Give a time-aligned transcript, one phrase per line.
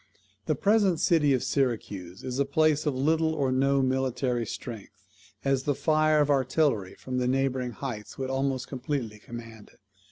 [0.47, 5.05] The present city of Syracuse is a place of little or no military strength,
[5.45, 9.79] as the fire of artillery from the neighbouring heights would almost completely command it.